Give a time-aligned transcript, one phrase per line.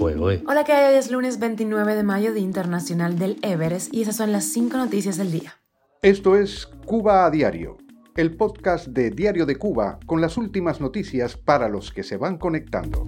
[0.00, 0.92] Hola, ¿qué hay?
[0.92, 4.76] Hoy es lunes 29 de mayo, Día Internacional del Everest, y esas son las cinco
[4.76, 5.54] noticias del día.
[6.02, 7.78] Esto es Cuba a Diario,
[8.16, 12.38] el podcast de Diario de Cuba con las últimas noticias para los que se van
[12.38, 13.06] conectando.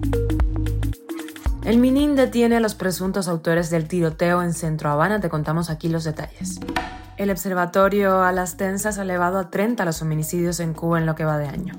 [1.65, 5.19] El Minin detiene a los presuntos autores del tiroteo en Centro Habana.
[5.19, 6.59] Te contamos aquí los detalles.
[7.17, 11.15] El observatorio a las tensas ha elevado a 30 los homicidios en Cuba en lo
[11.15, 11.73] que va de año.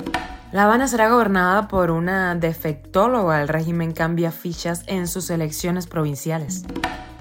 [0.51, 3.43] La Habana será gobernada por una defectóloga.
[3.43, 6.64] El régimen cambia fichas en sus elecciones provinciales.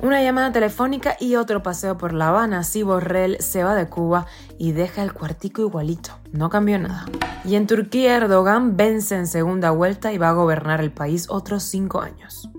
[0.02, 2.60] Una llamada telefónica y otro paseo por La Habana.
[2.60, 6.12] Así Borrell se va de Cuba y deja el cuartico igualito.
[6.32, 7.06] No cambió nada.
[7.44, 11.64] Y en Turquía, Erdogan vence en segunda vuelta y va a gobernar el país otros
[11.64, 12.50] cinco años.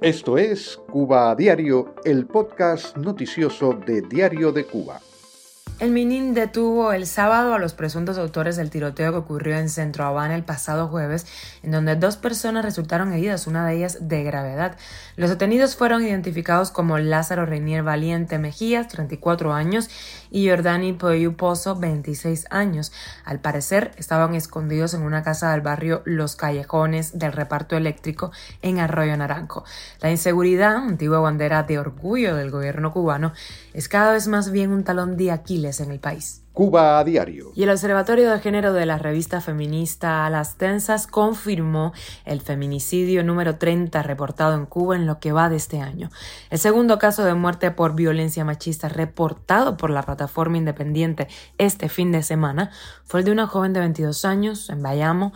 [0.00, 5.00] Esto es Cuba a Diario, el podcast noticioso de Diario de Cuba.
[5.84, 10.06] El Minin detuvo el sábado a los presuntos autores del tiroteo que ocurrió en Centro
[10.06, 11.26] Habana el pasado jueves,
[11.62, 14.78] en donde dos personas resultaron heridas, una de ellas de gravedad.
[15.16, 19.90] Los detenidos fueron identificados como Lázaro Reinier Valiente Mejías, 34 años,
[20.30, 22.90] y Jordani Poyu Pozo, 26 años.
[23.26, 28.78] Al parecer, estaban escondidos en una casa del barrio Los Callejones del reparto eléctrico en
[28.78, 29.64] Arroyo Naranjo.
[30.00, 33.34] La inseguridad, antigua bandera de orgullo del gobierno cubano,
[33.74, 36.44] es cada vez más bien un talón de Aquiles en el país.
[36.52, 37.50] Cuba a diario.
[37.56, 41.92] Y el Observatorio de Género de la revista feminista Las Tensas confirmó
[42.24, 46.10] el feminicidio número 30 reportado en Cuba en lo que va de este año.
[46.50, 51.26] El segundo caso de muerte por violencia machista reportado por la plataforma independiente
[51.58, 52.70] este fin de semana
[53.04, 55.32] fue el de una joven de 22 años en Bayamo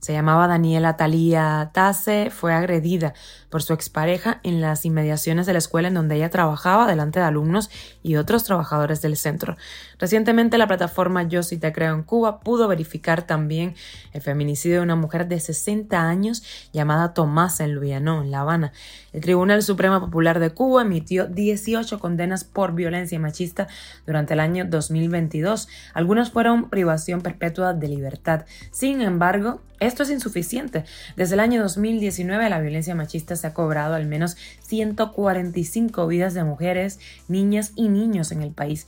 [0.00, 3.14] se llamaba Daniela Talía Tase, fue agredida
[3.50, 7.26] por su expareja en las inmediaciones de la escuela en donde ella trabajaba delante de
[7.26, 7.70] alumnos
[8.02, 9.56] y otros trabajadores del centro.
[9.98, 13.74] Recientemente la plataforma Yo si te creo en Cuba pudo verificar también
[14.12, 18.72] el feminicidio de una mujer de 60 años llamada Tomás en Luyanó, en La Habana.
[19.12, 23.66] El Tribunal Supremo Popular de Cuba emitió 18 condenas por violencia machista
[24.06, 25.68] durante el año 2022.
[25.94, 28.44] Algunas fueron privación perpetua de libertad.
[28.70, 30.84] Sin embargo, esto es insuficiente.
[31.16, 36.44] Desde el año 2019 la violencia machista se ha cobrado al menos 145 vidas de
[36.44, 38.86] mujeres, niñas y niños en el país.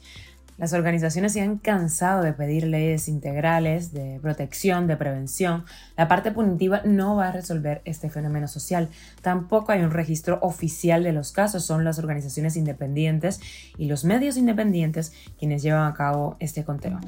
[0.61, 5.65] Las organizaciones se han cansado de pedir leyes integrales de protección, de prevención.
[5.97, 8.91] La parte punitiva no va a resolver este fenómeno social.
[9.23, 11.65] Tampoco hay un registro oficial de los casos.
[11.65, 13.41] Son las organizaciones independientes
[13.79, 17.01] y los medios independientes quienes llevan a cabo este conteo.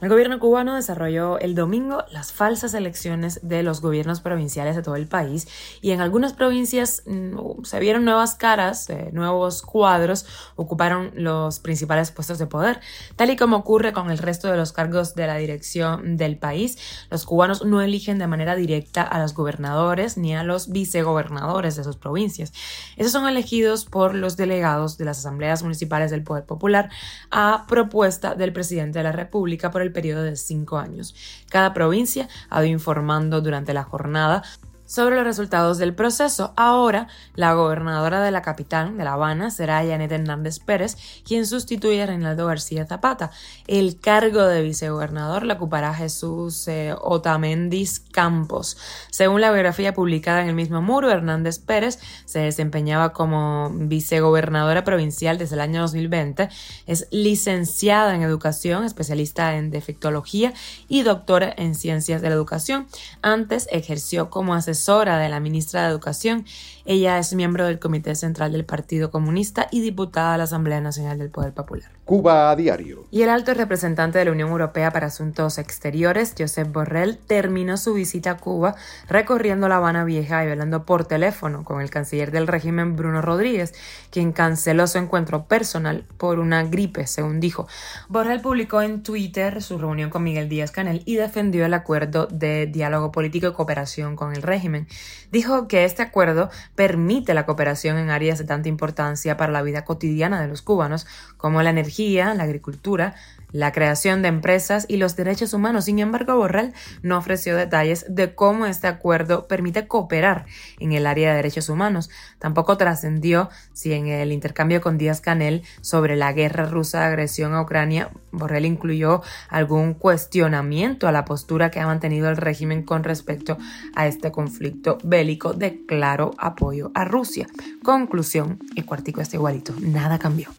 [0.00, 4.96] El gobierno cubano desarrolló el domingo las falsas elecciones de los gobiernos provinciales de todo
[4.96, 5.46] el país
[5.82, 10.24] y en algunas provincias mm, se vieron nuevas caras, eh, nuevos cuadros
[10.56, 12.80] ocuparon los principales puestos de poder.
[13.16, 16.78] Tal y como ocurre con el resto de los cargos de la dirección del país,
[17.10, 21.84] los cubanos no eligen de manera directa a los gobernadores ni a los vicegobernadores de
[21.84, 22.54] sus provincias.
[22.96, 26.88] Esos son elegidos por los delegados de las asambleas municipales del Poder Popular
[27.30, 31.14] a propuesta del presidente de la República por el periodo de cinco años.
[31.48, 34.42] Cada provincia ha ido informando durante la jornada
[34.90, 36.52] sobre los resultados del proceso.
[36.56, 37.06] Ahora,
[37.36, 42.06] la gobernadora de la capital, de La Habana, será Janet Hernández Pérez, quien sustituye a
[42.06, 43.30] Reinaldo García Zapata.
[43.68, 48.76] El cargo de vicegobernador lo ocupará Jesús eh, Otamendis Campos.
[49.12, 55.38] Según la biografía publicada en el mismo muro, Hernández Pérez se desempeñaba como vicegobernadora provincial
[55.38, 56.48] desde el año 2020.
[56.86, 60.52] Es licenciada en educación, especialista en defectología
[60.88, 62.88] y doctora en ciencias de la educación.
[63.22, 64.79] Antes ejerció como asesora
[65.18, 66.46] de la ministra de Educación.
[66.86, 71.18] Ella es miembro del Comité Central del Partido Comunista y diputada a la Asamblea Nacional
[71.18, 71.99] del Poder Popular.
[72.10, 73.06] Cuba a diario.
[73.12, 77.94] Y el alto representante de la Unión Europea para Asuntos Exteriores, Josep Borrell, terminó su
[77.94, 78.74] visita a Cuba
[79.08, 83.74] recorriendo La Habana Vieja y hablando por teléfono con el canciller del régimen, Bruno Rodríguez,
[84.10, 87.68] quien canceló su encuentro personal por una gripe, según dijo.
[88.08, 92.66] Borrell publicó en Twitter su reunión con Miguel Díaz Canel y defendió el acuerdo de
[92.66, 94.88] diálogo político y cooperación con el régimen.
[95.30, 99.84] Dijo que este acuerdo permite la cooperación en áreas de tanta importancia para la vida
[99.84, 101.06] cotidiana de los cubanos,
[101.36, 103.14] como la energía la agricultura,
[103.52, 105.84] la creación de empresas y los derechos humanos.
[105.84, 110.46] Sin embargo, Borrell no ofreció detalles de cómo este acuerdo permite cooperar
[110.78, 112.10] en el área de derechos humanos.
[112.38, 117.54] Tampoco trascendió si en el intercambio con Díaz Canel sobre la guerra rusa de agresión
[117.54, 123.04] a Ucrania, Borrell incluyó algún cuestionamiento a la postura que ha mantenido el régimen con
[123.04, 123.58] respecto
[123.94, 127.48] a este conflicto bélico de claro apoyo a Rusia.
[127.82, 130.50] Conclusión, el cuartico está igualito, nada cambió.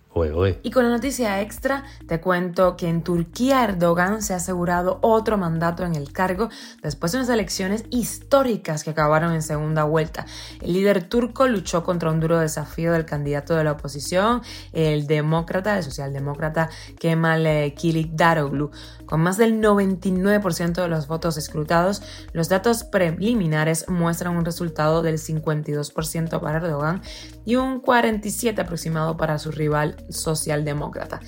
[0.61, 5.37] Y con la noticia extra, te cuento que en Turquía Erdogan se ha asegurado otro
[5.37, 6.49] mandato en el cargo
[6.83, 10.25] después de unas elecciones históricas que acabaron en segunda vuelta.
[10.61, 14.41] El líder turco luchó contra un duro desafío del candidato de la oposición,
[14.73, 16.69] el demócrata, el socialdemócrata
[16.99, 17.73] Kemal
[18.11, 18.71] Daroglu.
[19.05, 22.01] Con más del 99% de los votos escrutados,
[22.33, 27.01] los datos preliminares muestran un resultado del 52% para Erdogan
[27.45, 31.19] y un 47% aproximado para su rival socialdemócrata.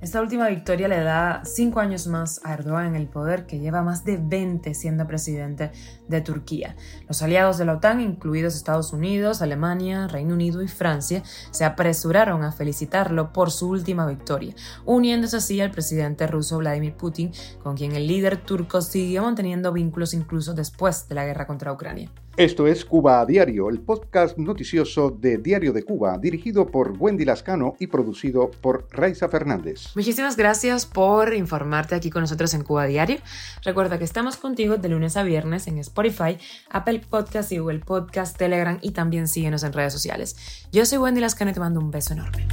[0.00, 3.82] Esta última victoria le da cinco años más a Erdogan en el poder, que lleva
[3.82, 5.72] más de 20 siendo presidente
[6.08, 6.74] de Turquía.
[7.06, 12.44] Los aliados de la OTAN, incluidos Estados Unidos, Alemania, Reino Unido y Francia, se apresuraron
[12.44, 14.54] a felicitarlo por su última victoria,
[14.86, 17.32] uniéndose así al presidente ruso Vladimir Putin,
[17.62, 22.10] con quien el líder turco siguió manteniendo vínculos incluso después de la guerra contra Ucrania.
[22.36, 27.26] Esto es Cuba a Diario, el podcast noticioso de Diario de Cuba, dirigido por Wendy
[27.26, 29.89] Lascano y producido por Raiza Fernández.
[29.94, 33.18] Muchísimas gracias por informarte aquí con nosotros en Cuba Diario.
[33.62, 36.38] Recuerda que estamos contigo de lunes a viernes en Spotify,
[36.70, 40.36] Apple Podcast y Google Podcast, Telegram y también síguenos en redes sociales.
[40.72, 42.46] Yo soy Wendy Lascano y te mando un beso enorme.